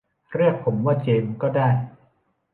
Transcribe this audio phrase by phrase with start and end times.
[0.35, 1.69] เรียกผมว่า เจมส์ ก็ได้